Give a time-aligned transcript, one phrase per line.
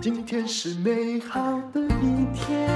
[0.00, 2.68] 今天是美好的一天。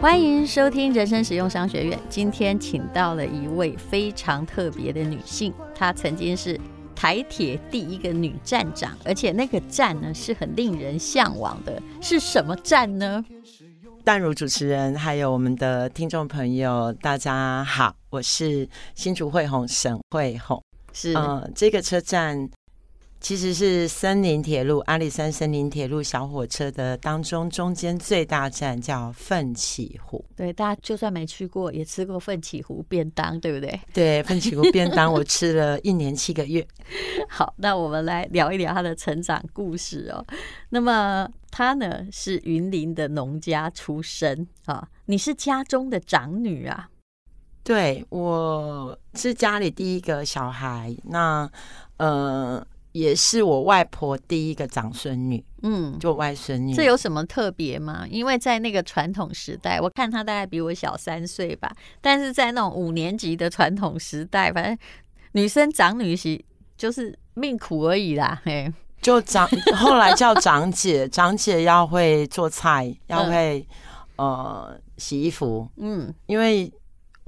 [0.00, 1.98] 欢迎收听人生实用商学院。
[2.08, 6.58] 今天请到了一位非常特别的女性，她曾经是
[6.94, 11.80] 台铁第一个女站长，而且那个站呢是很令人向往的。
[12.02, 13.24] 是什么站呢？
[14.04, 20.62] 淡如主持人，还有我们的听众朋友，大家好，我是新竹惠红沈慧虹。
[20.92, 22.50] 是，呃，这个车站。
[23.22, 30.24] 其实是森林铁路阿里山森林铁路小火车的当中中间最大站叫奋起湖。
[30.34, 33.78] 对，大家就算没去过，也吃过奋起湖便当，对不对？
[33.92, 36.66] 对，奋起湖便当 我吃了一年七个月。
[37.28, 40.24] 好，那我们来聊一聊他的成长故事哦。
[40.70, 46.88] 那么他呢是云林的农家出身啊，你是家中的长女啊？
[47.62, 50.94] 对，我是家里第一个小孩。
[51.04, 51.50] 那
[51.98, 52.66] 呃。
[52.92, 56.74] 也是我外婆第一个长孙女，嗯，就外孙女。
[56.74, 58.04] 这有什么特别吗？
[58.10, 61.72] 因为在那个传统时代，我看她大概比我小三岁吧。
[62.00, 64.76] 但是在那种五年级的传统时代，反正
[65.34, 66.42] 女生长女婿
[66.76, 68.42] 就是命苦而已啦。
[68.44, 68.68] 嘿，
[69.00, 73.64] 就长后来叫长姐， 长姐要会做菜，要会、
[74.16, 76.68] 嗯、呃洗衣服，嗯，因为。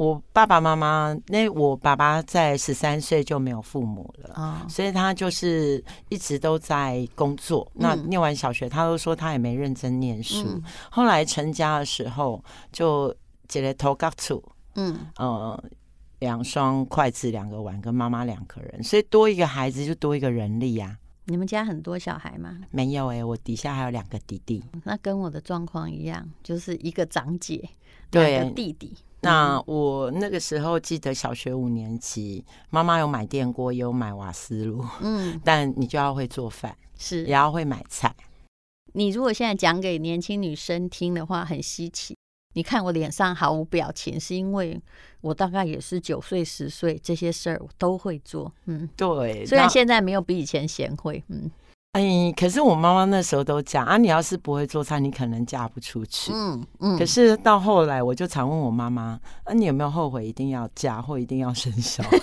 [0.02, 7.70] 我爸爸妈妈，那我爸爸在十三岁就没有父母了，哦，所以他就是一直都在工作。
[7.76, 10.44] 嗯、那念完小学，他都说他也没认真念书。
[10.48, 13.14] 嗯、后来成家的时候，就
[13.46, 14.42] 接了头家厝，
[14.74, 15.62] 嗯，呃，
[16.18, 21.26] 两双筷子，两个碗，跟妈妈两个人，所以多一个孩子就多一个人力呀，啊。
[21.26, 22.58] 你们家很多小孩吗？
[22.72, 24.64] 没有哎，欸，我底下还有两个弟弟。
[24.82, 27.70] 那跟我的状况一样，就是一个长姐，
[28.10, 28.92] 两个弟弟。
[29.22, 38.14] 那我那个时候记得小学五年级，妈妈有买电锅，也有买瓦斯炉，嗯， 但你就要会做饭，是也要会买菜。
[38.94, 42.16] 你如果现在讲给年轻女生听的话，很稀奇。
[42.54, 44.78] 你看我脸上毫无表情，是因为
[45.22, 49.46] 我大概也是九岁十岁，这些事儿我都会做，嗯，对。
[49.46, 51.50] 虽然现在没有比以前贤惠，嗯。
[51.92, 56.32] 哎，可是我妈妈那时候都讲啊，你要是不会做菜，你可能嫁不出去。
[56.32, 56.98] 嗯嗯。
[56.98, 62.18] 可是到后来，我就常问我妈妈，啊，你有没有后悔一定要嫁或一定要生小孩？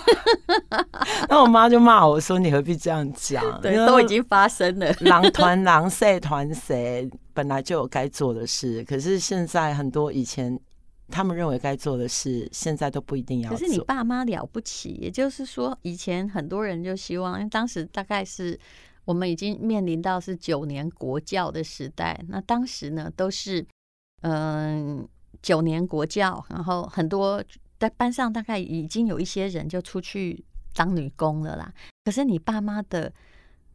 [1.30, 3.44] 那我妈就骂我说：“你何必这样讲？
[3.62, 4.92] 对，都已经发生了。
[5.02, 7.08] 狼团狼，谁团谁？
[7.32, 8.82] 本来就有该做的事。
[8.82, 10.58] 可是现在很多以前
[11.08, 13.56] 他们认为该做的事，现在都不一定要做。
[13.56, 18.58] 可是你爸妈了不起，也就是说，以前很多人就希望，因为当时大概是。
[19.04, 23.66] 我们已经面临到是九年国教的时代，那当时呢都是
[24.22, 25.08] 嗯、呃、
[25.42, 27.42] 九年国教，然后很多
[27.78, 30.44] 在班上大概已经有一些人就出去
[30.74, 31.72] 当女工了啦。
[32.04, 33.12] 可是你爸妈的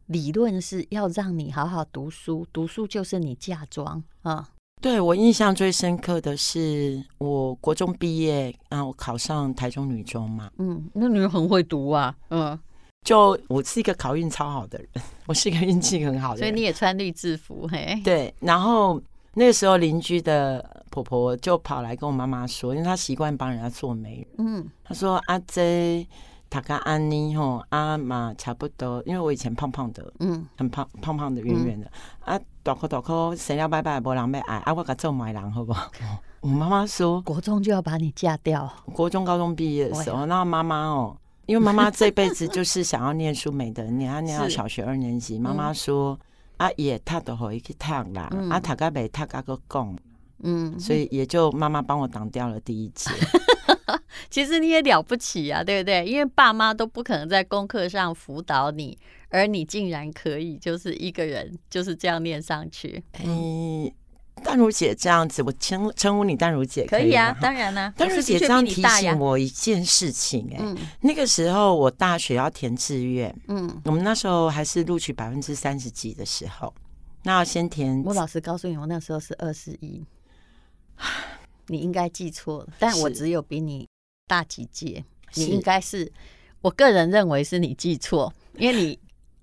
[0.06, 4.48] 理论是要让你好好读书，读书就是你嫁妆啊。
[4.80, 10.50] 对，我印象最深刻的是我国中毕业，然后我考上台中女中嘛。
[10.58, 12.58] 嗯，那你很会读啊，嗯。
[13.06, 14.88] 就我是一个考运超好的人，
[15.26, 17.98] 我是一个运气很好的人，所以你也穿绿制服嘿？
[18.02, 19.00] 对，然后
[19.34, 26.08] 那个时候邻居的婆婆就跑来跟我妈妈说，因为她习惯帮人家做媒人，嗯，她说阿 J
[26.50, 31.86] 他跟安妮吼阿妈差不多，因为我以前胖胖的，嗯，很胖胖胖的圆圆的，
[32.24, 35.88] 嗯、啊大颗大颗生了拜拜没人要爱，啊我给做媒人好不好？
[36.42, 41.16] 我妈妈说国中就要把你嫁掉，国中高中毕业的时候，那妈妈哦。
[41.46, 45.38] 因为妈妈这辈子就是想要念书，没得念，她念到小学二年级。
[45.38, 46.18] 妈妈说
[46.58, 49.96] ：“阿爷他都可以去读啦，阿他个没他个讲，
[50.42, 53.10] 嗯，所以也就妈妈帮我挡掉了第一节。
[54.28, 56.04] 其实你也了不起啊，对不对？
[56.04, 63.02] 因为爸妈都不可能在功课上辅导你，而你竟然可以就是一个人就是这样念上去。
[63.24, 63.90] 嗯。”
[64.44, 67.92] 淡如姐这样子，我称称呼你淡如姐可以，啊，当然啊。
[67.96, 76.72] 淡如姐这样提醒我一件事情、欸，哎、嗯，那个时候我大学要填志愿，嗯，我们那时候还是录取百分之三十几的时候，
[77.24, 78.02] 那要先填。
[78.04, 80.04] 我老实告诉你，我那时候是二十一，
[81.68, 83.88] 你应该记错了，但我只有比你
[84.28, 86.12] 大几届，你应该是，
[86.60, 88.98] 我个人认为是你记错，因为你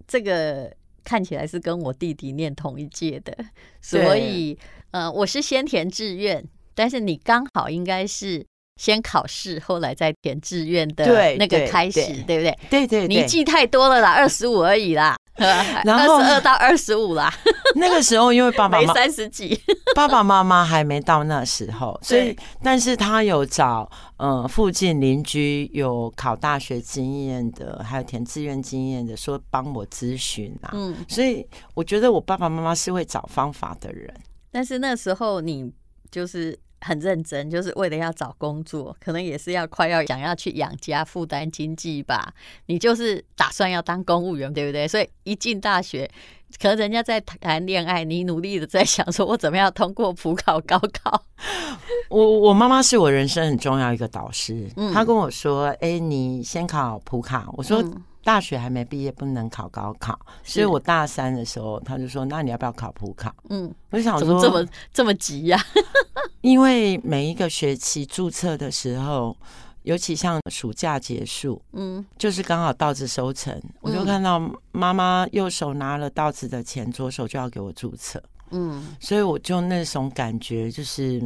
[0.07, 0.73] 这个。
[1.03, 3.35] 看起来是跟我弟弟念同一届的，
[3.81, 4.57] 所以
[4.91, 8.45] 呃，我是先填志愿，但是你刚好应该是
[8.79, 12.57] 先考试，后来再填志愿的那个开始，对，不对？
[12.69, 15.15] 对对，对，你记太多了啦，二十五而已啦。
[15.83, 17.33] 然后二十二到二十五啦。
[17.75, 19.59] 那个时候因为爸爸妈妈三十几，
[19.95, 30.71] 爸爸妈妈还没到那时候，所以但是他有找呃附近邻居有考大学经验的，还有填志愿经验的，说帮我咨询啊。
[30.73, 34.13] 嗯，所以我觉得我爸爸妈妈是会找方法的人。
[34.51, 35.71] 但是那时候你
[36.11, 36.57] 就是。
[36.83, 42.33] 很认真，就是为了要找工作，可能也是要快要想要去养家、负担经济吧。
[42.65, 44.87] 你就是打算要当公务员，对不对？
[44.87, 46.09] 所以一进大学，
[46.61, 51.23] 可能人家在谈恋爱，你努力的在想说，我怎么样通过普考、高考。
[52.09, 57.81] 我我妈妈是我人生很重要一个导师，嗯、她跟我说：“哎、欸，你先考普考。”我说。
[57.81, 65.59] 嗯大学还没毕业，不能考高考，所以我大三的时候，他就说：“那你要不要考普考？”嗯，我就想说，这么这么急呀？
[66.41, 69.35] 因为每一个学期注册的时候，
[69.83, 74.39] 尤其像暑假结束，嗯，就是刚好稻子收成，我就看到
[74.71, 81.21] 妈妈右手拿了稻子的钱，左手就要给我注册，嗯，所以我就那种感觉就是，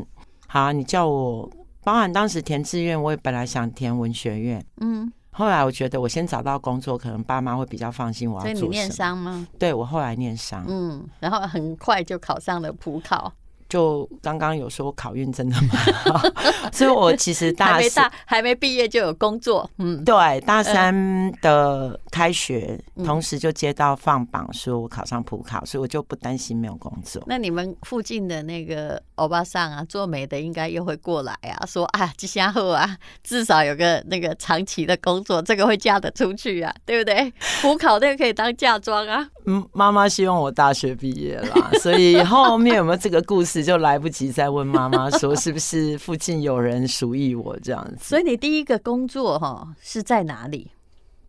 [0.48, 1.48] 好，你叫我，
[1.84, 5.12] 包含当时填志愿，我也本来想填文学院，嗯。
[5.38, 8.28] 后来我觉得我先找到工作，可能爸妈会比较放心。
[8.28, 8.56] 我要做？
[8.56, 9.48] 所以你念商吗？
[9.60, 13.32] 对，我后来念商，嗯，然后很快就考上了普考。
[13.70, 16.30] 就刚刚有说考运真的蛮好，
[16.72, 27.22] 所以我其实大还没大还没毕业就有工作，嗯，对，大三的开学，同时就接到放榜说我考上普考，所以我就不担心没有工作。
[27.28, 37.34] 那你们附近的那个欧巴桑啊，做媒的应该又会过来啊，说啊，吉祥后啊，至少有个那个长期的工作，这个会嫁得出去啊，对不对？
[37.62, 39.28] 普考那个可以当嫁妆啊。
[39.46, 43.57] 嗯，妈妈希望我大学毕业啦，所以后面有没有这个故事？
[43.64, 48.04] 就来不及再问妈妈说 是不是附近有人属意我这样子。
[48.04, 50.72] 所以你第一个工作哈是在哪里？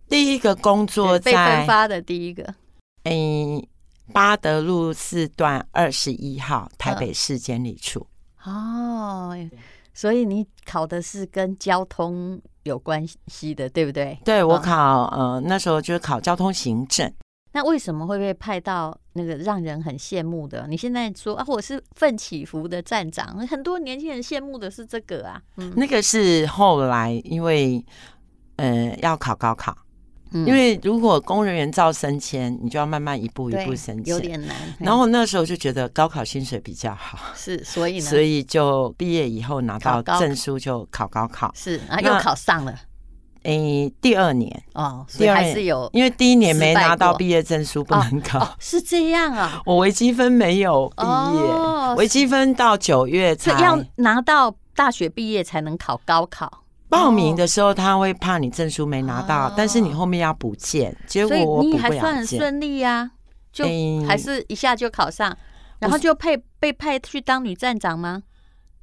[0.09, 2.55] 第一个工作在被分发的第一个，
[3.05, 3.63] 嗯，
[4.13, 8.07] 八德路四段二十一号台北市监理处。
[8.45, 9.37] 哦，
[9.93, 14.19] 所以你考的是跟交通有关系的，对不对？
[14.25, 17.13] 对，我考呃那时候就是考交通行政。
[17.59, 20.65] 那为什么会被派到那个让人很羡慕的？
[20.69, 25.43] 你现在说啊，我是奋起湖的站长，很多年轻人羡慕的是这个啊。
[25.57, 27.85] 嗯，那个是后来因为
[28.59, 29.77] 呃要考高考，
[30.31, 34.55] 嗯，因为如果公人员照升迁，你就要慢慢一步一步升迁，有点难。
[34.79, 42.73] 然后那时候就觉得高考薪水比较好，是，所以呢，所以就毕业以后拿到证书就考高考，是啊，又考上了。
[43.43, 48.39] 诶、欸，第二年哦，第二还是有，因为第一年没拿到毕业证书，不能考。
[48.39, 49.63] 哦哦，是这样啊。
[49.65, 56.65] 我微积分没有毕业，哦，微积分到九月才要拿到大学毕业才能考高考。
[56.89, 63.11] 报名的时候他会怕你证书没拿到，哦，但是你后面要补件，结果你还算很顺利呀，啊，
[63.53, 63.65] 就
[64.07, 65.37] 还是一下就考上，欸，
[65.81, 68.23] 然后就配被派去当女站长吗？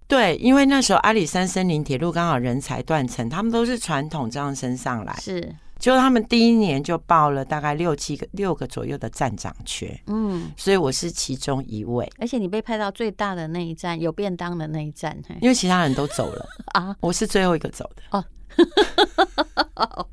[0.07, 12.07] 对，因为那时候阿里山森林铁路刚好人才断层，他们都是传统这样升上来，是，就他们第一年就报了大概六七个、六个左右的站长缺，嗯，所以我是其中一位。
[12.19, 18.23] 而且你被派到最大的那一站，有便当的那一站，因为其他人都走了 啊，我是最后一个走的哦，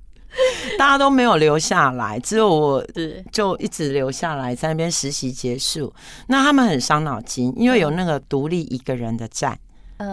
[0.79, 2.87] 大家都没有留下来，只有我
[3.31, 5.93] 就一直留下来在那边实习结束。
[6.29, 9.59] 那他们很伤脑筋，因为有那个独立一个人的站。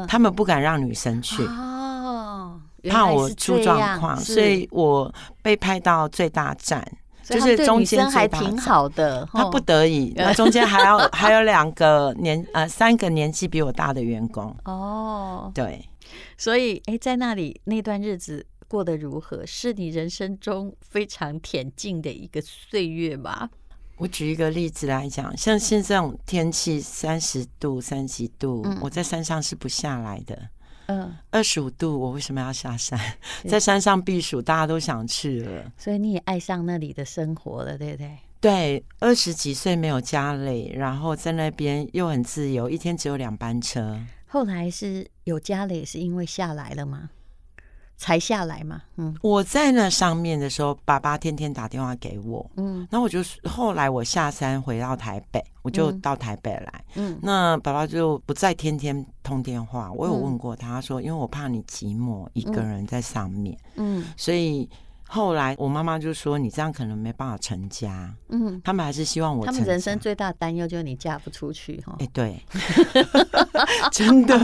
[0.08, 2.60] 他们不敢让女生去哦，
[2.90, 6.86] 怕我出状况，所以我被派到最大站，
[7.24, 9.28] 就是中间还挺好的。
[9.32, 15.84] 他不得已，那 中间还要还有两个年呃三个年纪比我大的员工哦，对，
[16.38, 19.46] 所以哎，在那里那段日子过得如何？
[19.46, 23.50] 是你人生中非常恬静的一个岁月吧？
[24.00, 30.50] 我举一个例子来讲，像现在这种天气三十度、三十几度，嗯，我在山上是不下来的。
[30.86, 32.98] 嗯，二十五度，我为什么要下山？
[33.46, 35.72] 在山上避暑，大家都想去了。
[35.78, 38.18] 所以你也爱上那里的生活了，对不对？
[38.40, 44.00] 对，二十几岁没有家累，然后在那边又很自由，一天只有两班车。
[44.28, 47.10] 后来是有家累，是因为下来了吗？
[48.00, 59.92] 才下来嘛，嗯，我在那上面的时候，爸爸天天打电话给我，嗯，然后我就后来我下山回到台北，我就到台北来，嗯，那爸爸就不再天天通电话。
[59.92, 64.70] 我有问过他说，因为我怕你寂寞一个人在上面，嗯，所以
[65.12, 69.44] 后来我妈妈就说：“你这样可能没办法成家。”嗯，他们还是希望我。
[69.44, 71.96] 他们人生最大的担忧就是你嫁不出去哈。
[72.00, 72.40] 哎，对，
[73.92, 74.38] 真的，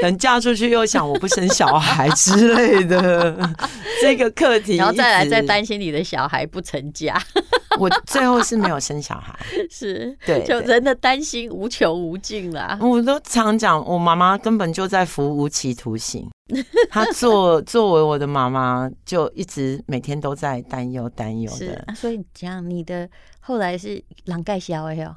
[0.00, 3.52] 等嫁出去又想我不生小孩之类的
[4.00, 7.20] 这个课题，然后再来再担心你的小孩不成家。
[7.78, 9.36] 我最后是没有生小孩，
[9.68, 12.78] 是对，就人的担心无穷无尽啦。
[12.80, 16.30] 我都常讲，我妈妈根本就在服无期徒刑。
[16.90, 21.84] 她作作为我的妈妈，就一直每天都在担忧担忧的。
[21.86, 23.08] 啊、所以讲你的
[23.40, 25.14] 后来是狼盖小哎哟，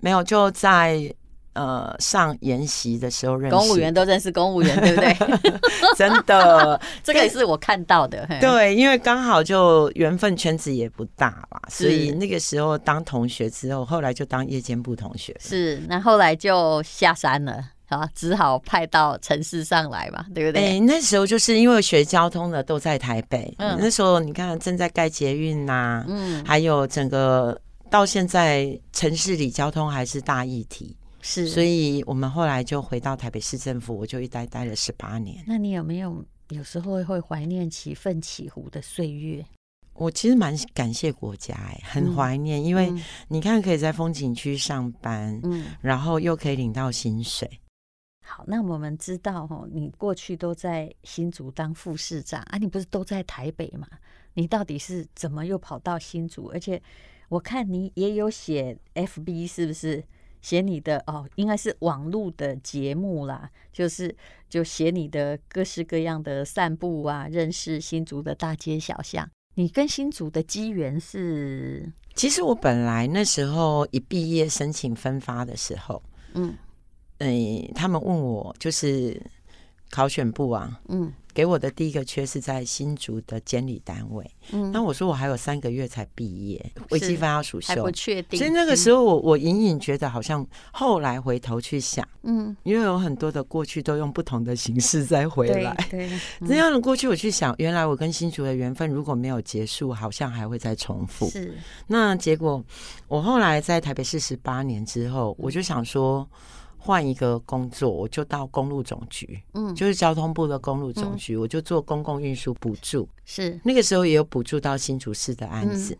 [0.00, 1.14] 没有就在。
[1.54, 5.14] 呃，上研习的时候认识，公务员都认识公务员，对不对？
[5.98, 8.26] 真的，这个也是我看到的。
[8.40, 15.36] 对，因为刚好就缘分圈子也不大吧，所以那个时候当同学之后，后来就当夜间部同学。
[15.38, 17.62] 是，那后来就下山了，
[17.92, 20.62] 啊，只好派到城市上来嘛，对不对？
[20.62, 30.96] 欸，那时候就是因为学交通的都在台北，嗯，那时候你看正在盖捷运呐，嗯，还有整个到现在城市里交通还是大议题。
[31.24, 35.36] 是，所以我们后来就回到台北市政府，我就一待待了十八年。
[35.46, 39.44] 那你有没有有时候会怀念起奋起湖的岁月？
[39.94, 42.92] 我其实蛮感谢国家，哎，很怀念，嗯，因为
[43.28, 47.48] 你看可以在风景区上班，嗯，然后又可以领到薪水。
[48.22, 53.86] 好，那我们知道哦，你过去都在新竹当副市长啊，你不是都在台北吗？
[54.34, 56.46] 你到底是怎么又跑到新竹？
[56.54, 56.80] 而且
[57.28, 60.02] 我看你也有写 FB，是不是？
[60.40, 64.12] 写你的哦，应该是网络的节目啦，就是
[64.48, 69.30] 就写你的各式各样的散步啊，认识新竹的大街小巷。
[69.54, 71.92] 你跟新竹的机缘是？
[72.14, 76.02] 其实我本来那时候一毕业申请分发的时候，
[76.34, 76.56] 嗯，
[77.22, 79.20] 哎，他们问我就是
[79.90, 81.12] 考选部啊，嗯。
[81.34, 88.38] 给我的第一个缺是在新竹的监理单位，嗯，那我说我还有三个月才毕业，微积分要暑修，还不确定。
[88.38, 96.10] 所以那个时候我我隐隐觉得好像后来回头去想，嗯，因为有很多的过去都用不同的形式再回来，对，
[96.46, 101.30] 这样的过去我去想，原来我跟新竹的缘分如果没有结束，好像还会再重复。
[101.30, 102.62] 是，那结果
[103.08, 106.28] 我后来在台北市十八年之后，我就想说。
[106.84, 113.08] 换一个工作，我就到公路总局，嗯，就是交通部的公路总局，嗯、我就做公共运输补助。
[113.24, 115.94] 是那个时候也有补助到新竹市的案子。
[115.94, 115.98] 嗯、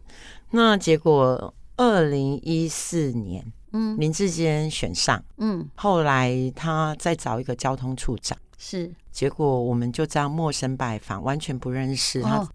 [0.50, 12.38] 那结果二零一四年，嗯，林志坚选上，嗯，后来他再找一个交通处长，是结果我们就这样陌生拜访，完全不认识他。
[12.38, 12.48] 哦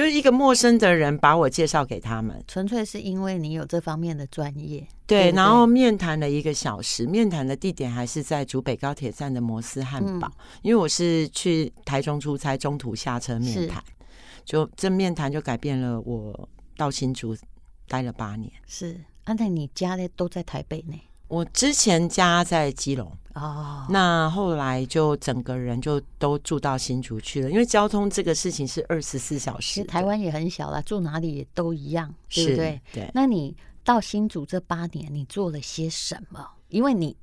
[0.00, 4.78] 就是一个陌生的人把我介绍给他们，纯粹是因为你有这方面的专业。
[5.06, 13.84] 对，对对，然后面谈了一个小时，面谈的地点还是在竹北高铁站的摩斯汉堡，嗯、因为我是去台中出差，中途下车面谈，
[14.42, 17.36] 就这面谈就改变了我到新竹
[17.86, 18.50] 待了八年。
[18.66, 20.98] 是，安泰你家呢都在台北呢？
[21.28, 29.84] 我之前家在基隆哦，那后来就整个人就都住到新竹去了，因为交通这个事情是二十四小时。
[29.84, 32.80] 台湾也很小啦，住哪里也都一样，对不对？
[32.92, 33.10] 对。
[33.14, 36.44] 那你到新竹这八年，你做了些什么？
[36.68, 37.16] 因为你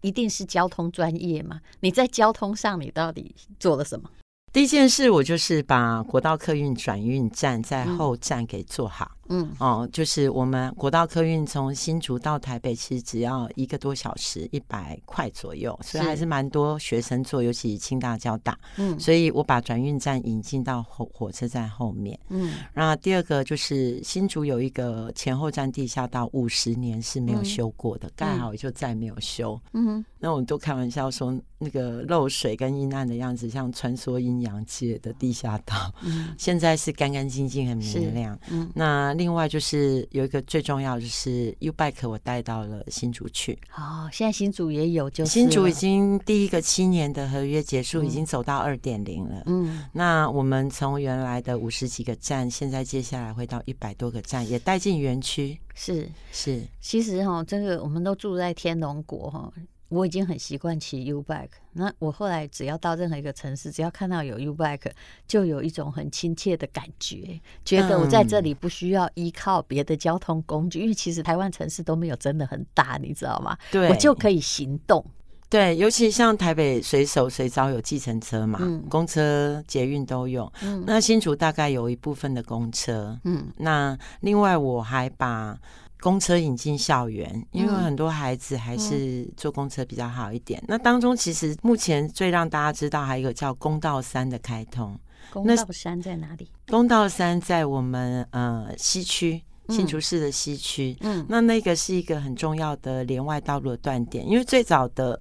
[0.00, 4.08] 一定是交通专业嘛，你在交通上你到底做了什么？
[4.52, 9.12] 第一件事，我就是把国道客运转运站在后站给做好。
[9.30, 18.58] 嗯，哦，就是我们国道客运从新竹到台北，其实只要一个多小时，一百块左右，所以还是蛮多学生坐，尤其清大、交大。
[18.76, 22.18] 嗯，所以我把转运站引进到火火车站后面。
[22.28, 29.60] 嗯，然后第二个就是新竹有一个前后站地下道，五十年是没有修过的，盖、嗯、好就再没有修。
[29.74, 35.94] 嗯，那我们都开玩笑说，那个漏水跟阴暗的样子，像穿梭阴阳界的地下道。
[36.02, 38.36] 嗯，现在是干干净净、很明亮。
[38.50, 39.14] 嗯，那。
[39.20, 43.52] 另外就是有一个最重要，就是 U Bike 我带到了新竹去。
[43.76, 49.42] 哦，现在新竹也有，就是新竹已经第一个七年的合约结束，已经走到二点零了。
[49.44, 55.60] 嗯，那我们从原来的五十几个站，现在接下来会到一百多个站，也带进园区。
[55.74, 59.52] 是是，其实哈，这个我们都住在天龙国哈。
[59.90, 64.92] 我已经很习惯骑 U bike，那我后来只要到任何一个城市，只要看到有 U bike，
[65.26, 73.58] 就有一种很亲切的感觉，觉得我在这里不需要依靠别的交通工具，嗯、因为其实台湾城市都没有真的很大，你知道吗？
[73.72, 75.04] 对，我就可以行动。
[75.48, 80.50] 对，尤其像台北随手随招有计程车嘛，嗯、公车、捷运都有。
[80.62, 83.18] 嗯、那新竹大概有一部分的公车。
[83.24, 85.58] 嗯，那另外我还把。
[86.00, 90.62] 公车引进校园，因为很多孩子还是坐公车比较好一点。
[90.66, 94.98] 那当中其实目前最让大家知道还有一个叫公道三的开通，
[95.32, 96.50] 公道山在哪里？
[96.68, 100.96] 公道山在我们呃西区新竹市的西区。
[101.00, 105.20] 嗯，那那个是一个很重要的连外道路的断点，因为最早的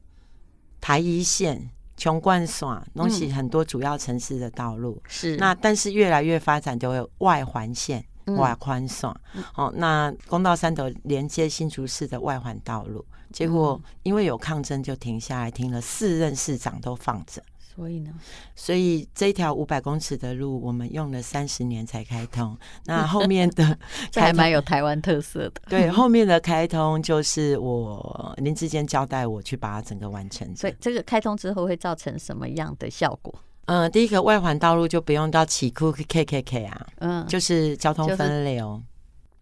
[0.82, 1.70] 台一线。
[2.00, 8.06] 琼冠耍东西很多主要城市的道路、嗯、是那，但是越来越发展就会外环线、嗯、
[8.36, 9.16] 外环耍。
[9.56, 17.42] 哦，那公道三德连接新竹市的外环道路，结果因为有抗争就停下来，停了四任市长都放着。
[17.76, 18.12] 所以呢，
[18.56, 22.58] 所以这一条五百公尺的路，我们用了三十年才开通。
[22.86, 23.78] 那 后面的
[24.12, 25.62] 这还蛮有台湾特色的。
[25.70, 30.54] 对，后面的开通就是我林志坚交代我去把它整个完成。
[30.54, 33.34] 所以这个开通之后会造成什么样的效果？
[33.70, 38.82] 嗯、呃，第一个外环道路就不用到起库 K K K 啊，嗯，就是交通分流。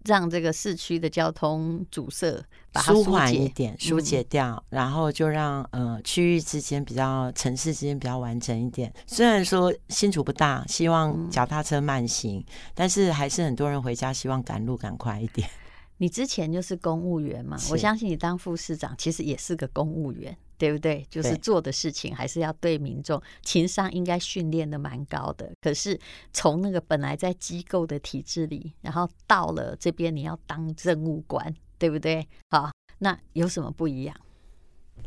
[0.03, 2.41] 让这个市区的交通阻塞
[2.75, 8.93] 舒缓一点，疏解掉，嗯、然后就让呃区域之间比较城市之间比较完整一点。
[9.05, 15.49] 虽然说新竹不大，希望脚踏车慢行，嗯、但是还是很多人回家希望赶路赶快一点。
[15.97, 20.37] 你之前就是公务员嘛，我相信你当副市长其实也是个公务员。
[20.57, 21.05] 对不对？
[21.09, 25.51] 就是做的事情还是要对民众情商应该训练的蛮高的。
[25.61, 25.99] 可是
[26.33, 32.27] 从那个本来在机构的体制里，然后到了这边你要当政务官，对不对？
[32.49, 34.15] 好，那有什么不一样？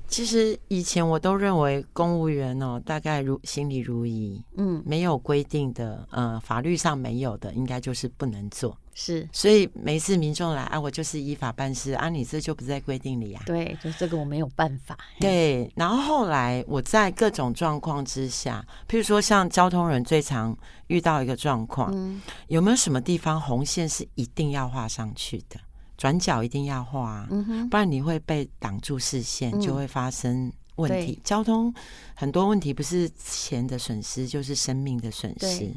[0.06, 8.76] 其实以前我都认为公务员哦，大概如心里如一，嗯，没有规定的，呃，法律上没有的，应该就是不能做。
[8.94, 13.46] 是，所以每一次民众来啊，我就是依法办事啊，你这就不在规定里呀、啊。
[13.46, 14.98] 对，就这个我没有办法。
[15.18, 20.56] 对，然后后来我在各种状况之下，譬如说像交通人最常
[20.88, 25.58] 遇到一个状况，嗯、有没有什么地方红线是一定要画上去的？
[25.96, 31.12] 转角一定要画，嗯、不然你会被挡住视线，就会发生问题。
[31.12, 31.72] 嗯、交通
[32.14, 35.70] 很多问题不是钱的损失，就是生命的损失。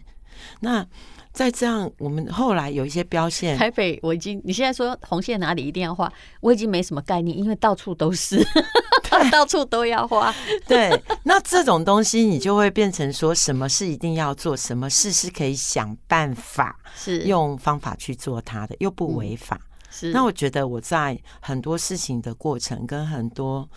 [0.61, 0.87] 对那
[1.31, 3.57] 在这样，我们后来有一些标线。
[3.57, 6.11] 台北，我已经你现在说红线哪里一定要画，
[6.41, 10.33] 我已经没什么概念，因为到处都是，对 到处都要画。
[10.67, 10.91] 对，
[11.23, 19.55] 那这种东西你就会变成说，什么事一定要做，什么事是可以想办法，是用方法去做它的，又不违法。
[19.55, 20.11] 嗯、是。
[20.11, 23.67] 那我觉得我在很多事情的过程，跟很多。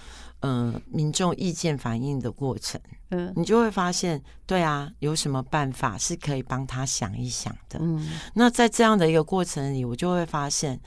[0.40, 2.78] 嗯、呃，民众意见反映的过程，
[3.10, 7.78] 嗯，你就会发现，对啊，有什么办法是可以帮他想一想的。
[7.80, 10.80] 嗯，那在这样的一个过程里，我就会发现，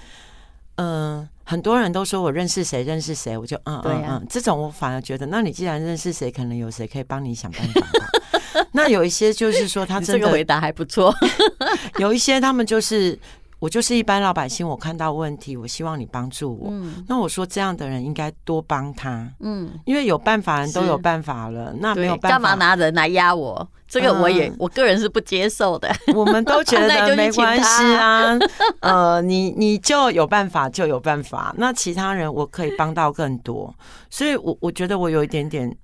[0.75, 8.67] 嗯、呃，很多人都说我认识谁认识谁，我就嗯嗯嗯，这种我反而觉得，那你既然认识谁，可能有谁可以帮你想办法吧。
[8.73, 11.13] 那有一些就是说，他真的这个回答还不错。
[11.99, 13.17] 有一些他们就是。
[13.59, 16.69] 我就是一般老百姓，我看到问题，我希望你帮助我。
[16.71, 23.67] 嗯、那我说这样的人应该多帮他，嗯，因为有办法人都有办法了，那没有办法干嘛拿人来压我？
[23.87, 25.89] 这个我也、嗯、我个人是不接受的。
[26.15, 28.37] 我们都觉 得没关系啊，
[28.81, 33.73] 呃，你你就有办法就有办法，那其他人我可以帮到更多，
[34.09, 35.75] 所以我我觉得我有一点点。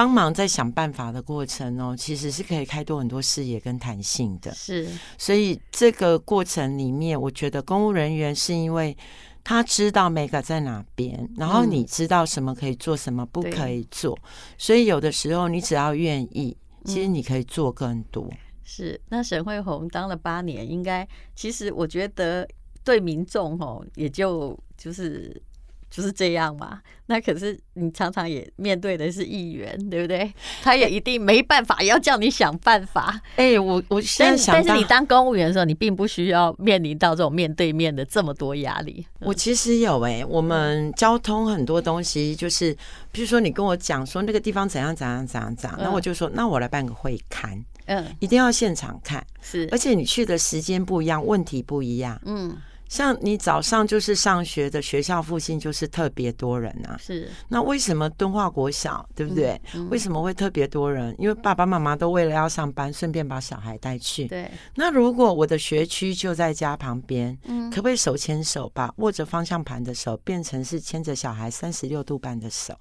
[0.00, 4.50] 帮忙在想办法的过程哦，其实是可以开拓很多视野跟弹性的。
[4.54, 8.96] 是，所以这个过程里面，我觉得公务人员是因为
[9.44, 18.26] 他知道每个在哪边，然后你知道什么可以做，什么不可以做，嗯、所以有的时候你只要愿意，其实你可以做更多。
[18.30, 22.48] 嗯、是，那沈慧红当了八年，应该其实我觉得
[22.82, 25.42] 对民众哦，也就就是。
[25.90, 30.32] 就是这样嘛，那可是你常常也面对的是议员，对不对？
[30.62, 33.20] 他也一定没办法，要叫你想办法。
[33.34, 39.04] 哎、欸，我我现在想，但是你当公务员的时候，你并不需要面临到这种面对面的这么多压力。
[39.18, 42.72] 我其实有哎、欸，我们交通很多东西，就是
[43.10, 52.56] 比如说你跟我讲说那个地方怎样怎样怎样怎样，那、嗯、我就说那我来办个会刊，嗯，一定要现场看，是，而且你去的时间不一样，问题不一样，嗯。
[52.90, 57.30] 像你早上就是上学的学校附近就是特别多人啊，是。
[57.48, 59.52] 那为什么敦化国小对不对？
[59.74, 61.14] 嗯嗯、为什么会特别多人？
[61.16, 64.26] 因为爸爸妈妈都为了要上班，顺便把小孩带去。
[64.26, 64.50] 对。
[64.74, 72.74] 那如果我的学区就在家旁边，嗯，可不可以手牵手把握着方向盘的手变成是牵着小孩三十六度半的手？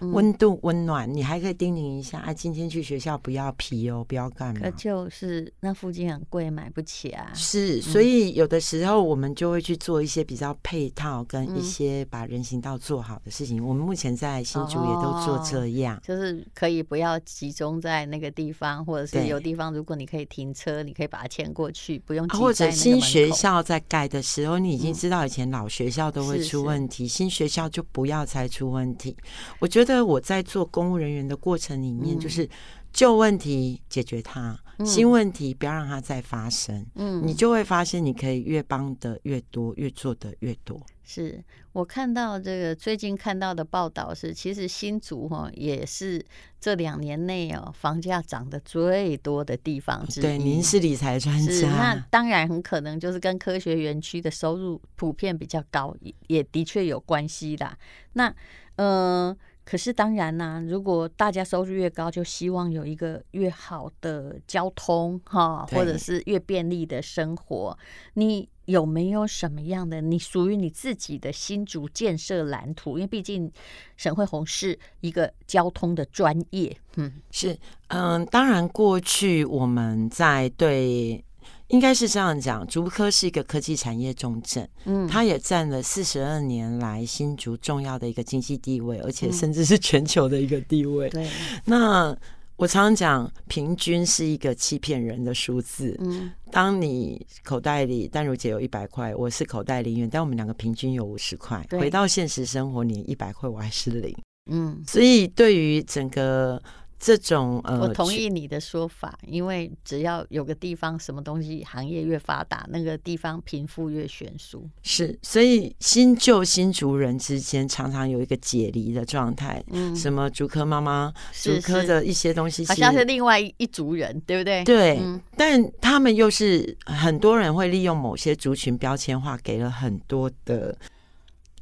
[0.00, 2.32] 温度温暖，你还可以叮咛一下啊！
[2.32, 4.60] 今天去学校不要皮哦，不要干嘛？
[4.62, 7.30] 可就是那附近很贵，买不起啊。
[7.34, 13.64] 是，所以有的时候我们就会去做一些比较配套跟一些把人行道做好的事情。
[13.66, 22.28] 我们目前在新竹也都做这样，就是可以不要集中在那个地方，或者是有地方如果你可以停车，你可以把它牵过去，不用。
[22.28, 29.16] 或者新学校在盖的时候，你已经知道以前老学校都会出问题，新学校就不要再出问题。
[29.58, 29.85] 我觉得。
[29.86, 32.48] 得我在做公务人员的过程里面，就是
[32.92, 36.84] 旧问题解决它，嗯、新问题不要让它再发生。
[36.94, 40.80] 嗯，你就会发现，你可以越帮的越多，越做的越多。
[41.08, 41.40] 是
[41.72, 46.24] 我看到这个最近看到的报道是，其实新竹哈也是
[46.60, 50.22] 这两年内哦房价涨得最多的地方之一。
[50.22, 55.94] 对，您是理财专家，那当然很可能就是跟科学园区的收入普遍比较高，
[56.26, 57.78] 也的确有关系啦。
[58.14, 58.28] 那
[58.76, 59.28] 嗯。
[59.28, 67.76] 呃可是当然啦、啊，如果大家收入越高，就希望有一个越好的交通哈，或者是越便利的生活。
[68.14, 72.96] 你有没有什么样的你属于你自己的新竹建设蓝图？
[72.96, 73.50] 因为毕竟
[73.96, 81.24] 沈慧红是一个交通的专业，嗯，是嗯，当然过去我们在对。
[81.68, 91.08] 应该是这样讲，竹科是一个科技产业重镇，嗯，它也占了四十二年来新竹重要的一个经济地位，而且甚至是全球的一个地位。
[91.10, 91.28] 对，
[91.64, 92.16] 那
[92.56, 95.96] 我常常讲，平均是一个欺骗人的数字。
[96.00, 101.66] 嗯，当你口袋里淡如姐有一百块，我是口袋零元，但我们两个平均有五十块。
[101.72, 104.16] 回到现实生活，你一百块我还是零。
[104.50, 106.62] 嗯，所以对于整个。
[106.98, 114.68] 这种呃，我同意你的说法，因为只要有个地方什么东西行业越发达，那个地方贫富越悬殊。
[114.82, 119.62] 是，所以新旧新族人之间常常有一个解离的状态。
[119.70, 124.64] 嗯，什么竹科妈妈，竹科的一些东西，好像是另外一族人，对不对？
[124.64, 130.76] 对，嗯，但他们又是很多人会利用某些族群标签化，给了很多的。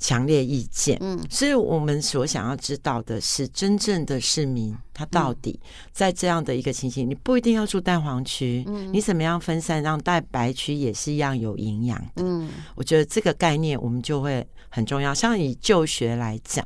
[0.05, 5.59] 强烈意见，嗯，所以我们所想要知道的是，真正的市民他到底
[5.93, 15.15] 在这样的一个情形，你不一定要住蛋黄区，嗯，你怎么样分散，让蛋白区也是一样有营养的，嗯，我觉得这个概念我们就会很重要。
[15.15, 16.63] 像以就学来讲，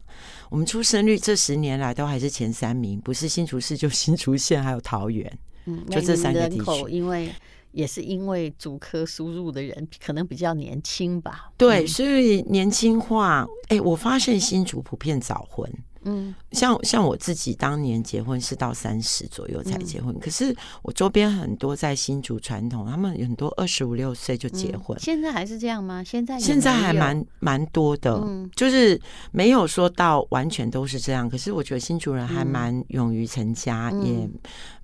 [0.51, 7.31] 我们出生率这十年来都还是前三名，不是新竹市就新竹县，还有桃园，嗯，就这三个地区，因为。
[7.79, 13.47] 也是因为主科输入的人可能比较年轻吧，对，所以年轻化。
[13.69, 15.73] 哎、欸，我发现新竹普遍早婚。
[16.03, 24.97] 嗯，像像我自己当年结婚是到三十左右才结婚，嗯、可是我周边很多在新竹传统，他们很多二十五六岁就结婚。
[24.97, 26.03] 嗯，现在还是这样吗？
[26.05, 29.01] 现在现在还蛮蛮多的，嗯，就是
[29.33, 31.29] 没有说到完全都是这样。
[31.29, 34.31] 可是我觉得新竹人还蛮勇于成家，嗯、也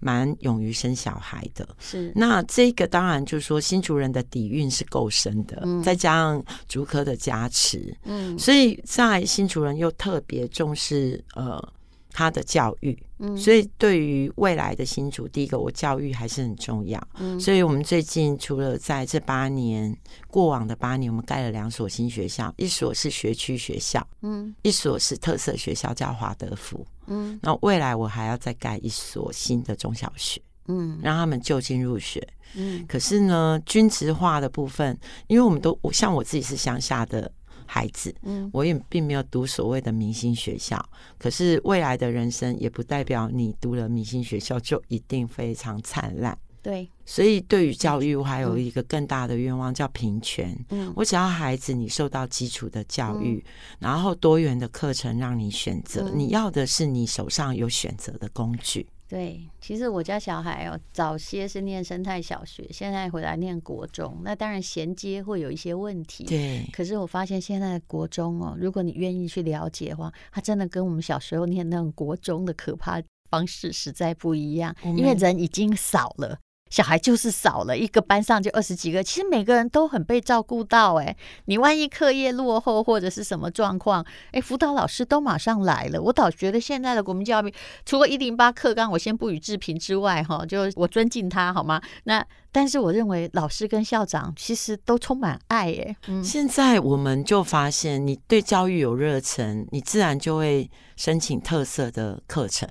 [0.00, 1.66] 蛮勇于生小孩的。
[1.78, 11.03] 是，那这个当然就是说新竹人的底蕴是够深的，嗯、再加上竹科的加持，嗯，所以在新竹人又特别重视。
[11.34, 11.72] 呃，
[12.10, 19.96] 他的教育，嗯，所以对于未来的新竹，第一个我教育还是很重要，嗯，所以我们最近除了在这八年，
[20.28, 37.32] 过往的八年，我们盖了两所新学校，一所是学区学校，嗯，一所是特色学校，叫华德福，嗯，那未来我还要再盖一所新的中小学，嗯，让他们就近入学，嗯，可是呢，均值化的部分，因为我们都，我像我自己是乡下的。
[37.74, 40.80] 孩子，嗯，我也并没有读所谓的明星学校，
[41.18, 46.38] 可是未来的人生也不代表你读了明星学校就一定非常灿烂。
[46.62, 50.56] 对，所以对于教育，我还有一个更大的愿望叫平权。
[50.70, 53.44] 嗯，我只要孩子你受到基础的教育，
[53.80, 58.86] 然后多元的课程让你选择，你要的是你手上有选择的工具。
[59.14, 66.24] 对，其实我家小孩哦，早些是念生态小学，现在回来念国中，那当然衔接会有一些问题。
[66.24, 73.00] 对，可是我发现现在的国中哦，如果你愿意去了解的话，他真的跟我们小时候念那种国中的可怕
[73.30, 76.36] 方式实在不一样，因为人已经少了。
[76.74, 80.96] 小孩就是少了一个班上就二十几个，其实每个人都很被照顾到。
[80.96, 86.02] 哎，你万一课业落后或者是什么状况，哎，辅导老师都马上来了。
[86.02, 87.54] 我倒觉得现在的国民教育，
[87.86, 91.80] 除了一零八课纲我先不予置评之外，哈，就我尊敬他好吗？
[92.06, 95.70] 那但是我认为老师跟校长其实都充满爱。
[95.70, 102.68] 哎，现在我们就发现，你对教育有热忱，你自然就会申请特色的课程，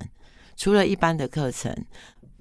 [0.57, 1.73] 除了一般的课程。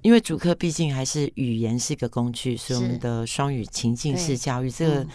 [0.03, 5.09] 因为主课毕竟还是语言是一个工具，所以我们的双语情境式教育，这个、嗯、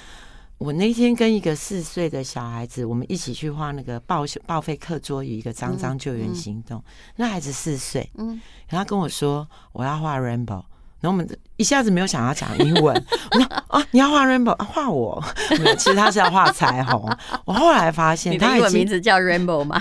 [0.56, 10.64] 我那天跟一个四岁的小孩子，我们一起去画那个报报废课桌椅，一个脏脏救援行动，嗯嗯、那孩子四岁，嗯，然后他跟我说我要画 rainbow。
[11.00, 15.22] 然后我们一下子没有想要讲英文，我说啊，你要画 rainbow 啊，画我。
[15.58, 17.08] 没有，其实他是要画彩虹。
[17.44, 19.80] 我后来发现，他英文名字叫 rainbow 吗？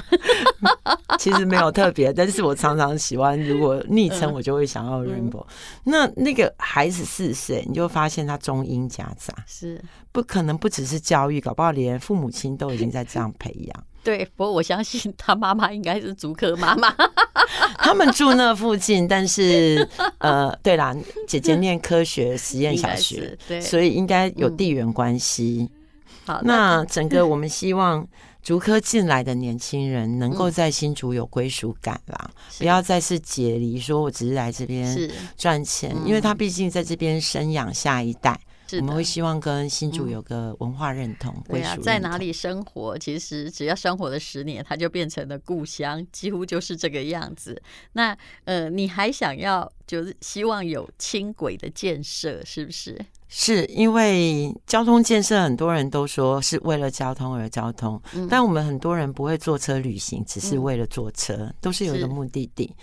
[1.17, 5.41] 其实没有特别，但是我常常喜欢，如果昵称我就会想要 rainbow。
[5.41, 5.47] 嗯、
[5.85, 13.83] 那那个孩子四岁，你就发现他中英夹杂，是不可能不只是教育，搞不好连父母亲都已经在这样培养。
[14.07, 16.95] 对，不过我相信他妈妈应该是竹科妈妈。
[17.77, 19.85] 他们住那附近，但是
[20.19, 20.95] 呃，对啦，
[21.27, 25.69] 姐姐念科学实验小学，对，所以应该有地缘关系。
[25.69, 28.07] 嗯、好，那整个我们希望
[28.41, 38.39] 竹科进来的年轻人能够在新竹有归属感啦，嗯、不要再是解离，说我只是来这边赚钱，嗯、因为他毕竟在这边生养下一代。
[38.79, 47.61] 我们会希望跟新竹有个文化认同，归属在哪里生活，其实只要生活了十年，它就变成了故乡， 几乎就是这个样子。
[47.93, 52.99] 那呃，你还想要就是希望有轻轨的建设，是不是？
[53.29, 62.73] 是因为交通建设，很多人都说是为了交通而交通，嗯、但我们很多人不会坐车旅行，只是为了坐车，嗯、都是有一个目的地。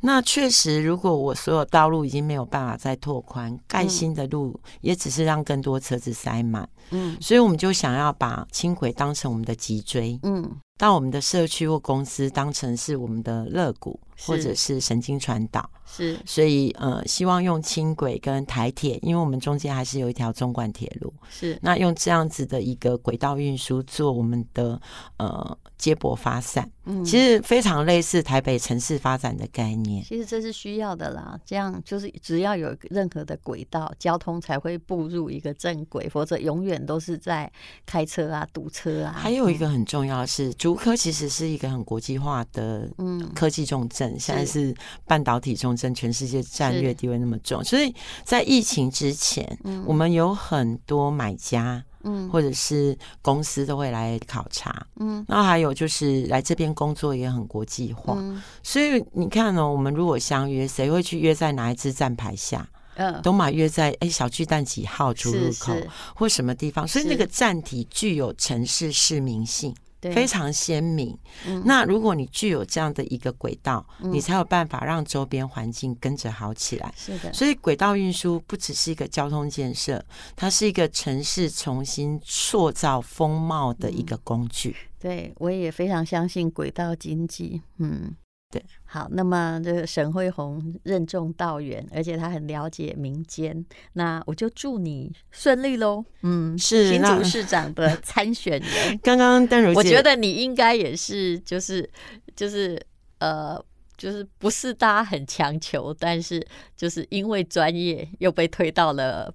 [0.00, 6.68] 那确实，如果我所有道路已经没有办法再拓宽，盖新的路也只是让更多车子塞满。
[6.90, 15.68] 嗯，所以我们就想要把轻轨当成我们的脊椎，嗯，到我们的社区或公司当成是我们的肋骨或者是神经传导。
[15.88, 21.14] 是，所以呃，希望用轻轨跟台铁，因为我们中间还是有一条纵贯铁路。
[21.30, 24.80] 是，那用这样子的一个轨道运输做我们的
[25.18, 25.58] 呃。
[25.78, 30.02] 接驳发散，嗯，其实非常类似台北城市发展的概念。
[30.02, 37.52] 其实这是需要的啦，这样就是只要有任何的轨道交通才会步入一个正轨，否则永远都是在
[37.84, 39.12] 开车啊、堵车啊。
[39.12, 44.74] 还有一个很重要的是，竹科其实是一个很国际化的嗯科技重镇，嗯、现在是
[45.06, 51.84] 半导体重镇，全世界战略地位那么重，所以在疫情之前，嗯、我们有很多买家。
[52.08, 62.64] 嗯，或者是公司都会来考察，嗯，那还有就是来这边工作也很国际化，嗯，所以你看呢，我们如果相约，谁会去约在哪一支站牌下？
[62.94, 65.74] 嗯，都马约在哎小巨蛋几号出入口
[66.14, 66.86] 或什么地方？
[66.86, 69.74] 所以那个站体具有城市市民性。
[70.12, 71.16] 非常鲜明。
[71.46, 76.92] 嗯、那如果你具有这样的一个轨道，嗯、你才有办法让周边环境跟着好起来。
[76.96, 84.70] 是的，所以轨道运输不只是一个交通建设，它是一个城市重新塑造风貌的一个工具。
[84.70, 87.62] 嗯、对，我也非常相信轨道经济。
[87.78, 88.14] 嗯。
[88.48, 96.04] 对，好，那么这个沈慧红任重道远，而且他很了解民间，那我就祝你顺利喽。
[96.22, 98.98] 嗯，是新竹市长的 参选人。
[99.02, 101.90] 刚刚丹如姐，我觉得你应该也是，就是
[102.36, 102.80] 就是
[103.18, 103.60] 呃，
[103.96, 109.34] 就是不是大家很强求，但是就是因为专业又被推到了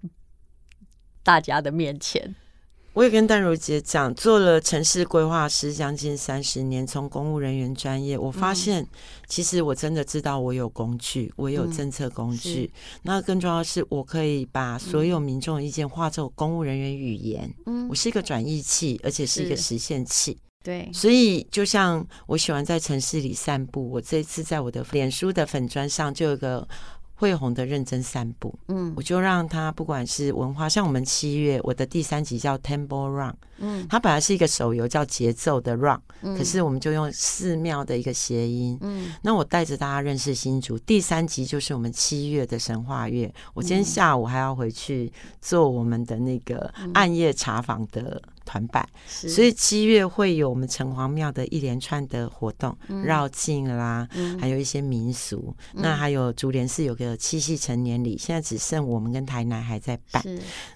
[1.21, 2.33] 大家的面前。
[2.93, 8.85] 我也跟淡如姐讲，做了城市规划师将近三十年，从公务人员专业，我发现
[9.27, 12.69] 其实我真的知道我有工具，我有政策工具。
[12.73, 17.49] 嗯、那更重要的是，我可以把所有民众的意见化作公务人员语言。
[17.65, 20.37] 嗯，我是一个转译器，而且是一个实现器。
[20.61, 26.67] 对，所以就像我喜欢在城市里散步，我这一次在我的脸书的粉砖上就有个。
[27.21, 40.79] 慧红的认真散步，嗯，我就让他不管是文化，像我们七月我的第三集叫 Temple Run，嗯，它本来是一个手游叫节奏的 Run，嗯，可是我们就用寺庙的一个谐音，嗯，那我带着大家认识新竹。
[40.79, 48.19] 第三集就是我们七月的神话月，我今天下午还要回去做我们的那个暗夜茶坊的。
[48.51, 54.05] 团拜，所以七月会有我们城隍庙的一连串的活动，绕境啦，
[54.37, 55.55] 还有一些民俗。
[55.71, 60.21] 那还有竹联寺有个七夕成年礼，现在只剩我们跟台南还在办。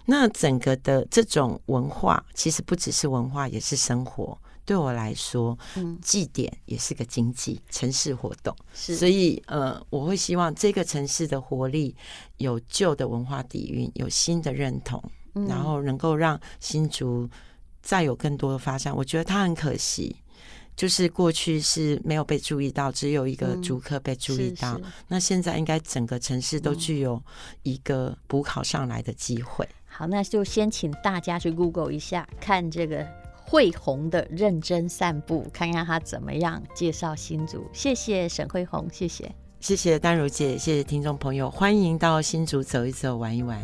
[0.05, 4.37] 那整个的这种文化，其实不只是文化，也是生活。
[4.63, 5.57] 对我来说，
[6.01, 8.55] 祭典也是个经济城市活动。
[8.73, 11.93] 所以呃，我会希望这个城市的活力
[12.37, 17.29] 有旧的文化底蕴，有新的认同，然后能够让新竹。
[17.85, 20.15] 再有更多的发展，我觉得他很可惜，
[20.75, 24.73] 就是过去是没有被注意到，只有一个竹科被注意到。
[24.83, 27.21] 嗯、那现在应该整个城市都具有
[27.61, 29.69] 一个补考上来的机会。
[29.85, 37.69] 好，那就先请大家去 Google 一下，看这个惠红的认真散步，看看他怎么样介绍新竹。
[37.71, 43.61] 谢谢沈慧红，谢谢，谢谢丹如姐，谢谢听众朋友，欢迎到新竹走一走，玩一玩。